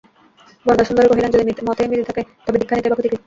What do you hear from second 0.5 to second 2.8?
বরদাসুন্দরী কহিলেন, যদি মতেই মিল থাকে তবে দীক্ষা